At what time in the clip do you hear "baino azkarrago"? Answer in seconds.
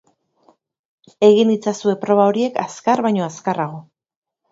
3.09-3.79